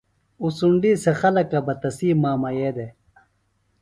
[0.41, 2.91] اُڅنڈی سے خلکہ بہ تسی مامئیہ دےۡ